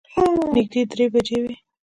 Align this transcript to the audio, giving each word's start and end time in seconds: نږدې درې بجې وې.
نږدې 0.53 0.81
درې 0.91 1.05
بجې 1.13 1.37
وې. 1.43 1.53